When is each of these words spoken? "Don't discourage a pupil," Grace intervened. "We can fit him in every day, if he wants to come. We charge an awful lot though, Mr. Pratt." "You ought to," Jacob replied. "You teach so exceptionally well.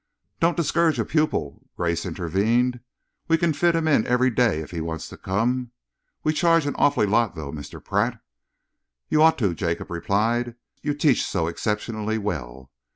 "Don't 0.39 0.57
discourage 0.57 0.97
a 0.97 1.05
pupil," 1.05 1.61
Grace 1.77 2.07
intervened. 2.07 2.79
"We 3.27 3.37
can 3.37 3.53
fit 3.53 3.75
him 3.75 3.87
in 3.87 4.07
every 4.07 4.31
day, 4.31 4.61
if 4.61 4.71
he 4.71 4.81
wants 4.81 5.07
to 5.09 5.15
come. 5.15 5.69
We 6.23 6.33
charge 6.33 6.65
an 6.65 6.73
awful 6.79 7.05
lot 7.05 7.35
though, 7.35 7.51
Mr. 7.51 7.85
Pratt." 7.85 8.19
"You 9.09 9.21
ought 9.21 9.37
to," 9.37 9.53
Jacob 9.53 9.91
replied. 9.91 10.55
"You 10.81 10.95
teach 10.95 11.23
so 11.23 11.45
exceptionally 11.45 12.17
well. 12.17 12.71